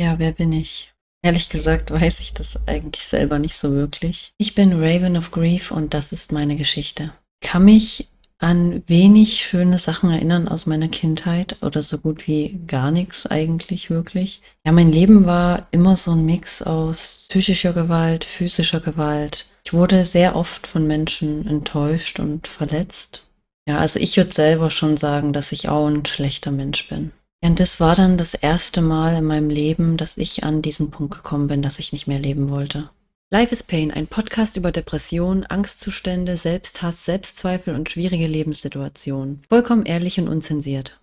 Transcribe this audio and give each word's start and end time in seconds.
Ja, 0.00 0.18
wer 0.18 0.32
bin 0.32 0.52
ich? 0.52 0.92
Ehrlich 1.22 1.48
gesagt 1.48 1.90
weiß 1.90 2.20
ich 2.20 2.32
das 2.32 2.58
eigentlich 2.66 3.04
selber 3.04 3.40
nicht 3.40 3.56
so 3.56 3.72
wirklich. 3.72 4.32
Ich 4.38 4.54
bin 4.54 4.72
Raven 4.72 5.16
of 5.16 5.32
Grief 5.32 5.72
und 5.72 5.92
das 5.92 6.12
ist 6.12 6.30
meine 6.30 6.54
Geschichte. 6.56 7.12
Kann 7.40 7.64
mich 7.64 8.08
an 8.38 8.84
wenig 8.86 9.44
schöne 9.44 9.78
Sachen 9.78 10.10
erinnern 10.10 10.46
aus 10.46 10.66
meiner 10.66 10.86
Kindheit 10.86 11.56
oder 11.60 11.82
so 11.82 11.98
gut 11.98 12.28
wie 12.28 12.60
gar 12.68 12.92
nichts 12.92 13.26
eigentlich 13.26 13.90
wirklich. 13.90 14.42
Ja, 14.64 14.70
mein 14.70 14.92
Leben 14.92 15.26
war 15.26 15.66
immer 15.72 15.96
so 15.96 16.12
ein 16.12 16.24
Mix 16.24 16.62
aus 16.62 17.26
psychischer 17.28 17.72
Gewalt, 17.72 18.24
physischer 18.24 18.78
Gewalt. 18.78 19.50
Ich 19.64 19.72
wurde 19.72 20.04
sehr 20.04 20.36
oft 20.36 20.68
von 20.68 20.86
Menschen 20.86 21.48
enttäuscht 21.48 22.20
und 22.20 22.46
verletzt. 22.46 23.26
Ja, 23.68 23.78
also 23.78 23.98
ich 23.98 24.16
würde 24.16 24.32
selber 24.32 24.70
schon 24.70 24.96
sagen, 24.96 25.32
dass 25.32 25.50
ich 25.50 25.68
auch 25.68 25.88
ein 25.88 26.06
schlechter 26.06 26.52
Mensch 26.52 26.88
bin. 26.88 27.10
Ja, 27.42 27.50
und 27.50 27.60
das 27.60 27.78
war 27.78 27.94
dann 27.94 28.18
das 28.18 28.34
erste 28.34 28.80
Mal 28.80 29.16
in 29.16 29.24
meinem 29.24 29.50
Leben, 29.50 29.96
dass 29.96 30.16
ich 30.16 30.42
an 30.44 30.62
diesen 30.62 30.90
Punkt 30.90 31.14
gekommen 31.14 31.46
bin, 31.46 31.62
dass 31.62 31.78
ich 31.78 31.92
nicht 31.92 32.06
mehr 32.06 32.18
leben 32.18 32.50
wollte. 32.50 32.90
Life 33.30 33.52
is 33.52 33.62
Pain, 33.62 33.90
ein 33.90 34.06
Podcast 34.06 34.56
über 34.56 34.72
Depression, 34.72 35.44
Angstzustände, 35.44 36.36
Selbsthass, 36.36 37.04
Selbstzweifel 37.04 37.74
und 37.74 37.90
schwierige 37.90 38.26
Lebenssituationen. 38.26 39.42
Vollkommen 39.50 39.84
ehrlich 39.84 40.18
und 40.18 40.28
unzensiert. 40.28 40.96